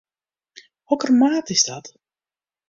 [0.83, 1.93] Hokker maat is dat?